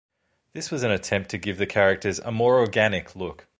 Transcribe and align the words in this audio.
This 0.53 0.71
was 0.71 0.81
an 0.81 0.89
attempt 0.89 1.29
to 1.29 1.37
give 1.37 1.59
the 1.59 1.67
characters 1.67 2.17
a 2.17 2.31
"more 2.31 2.57
organic" 2.59 3.15
look. 3.15 3.45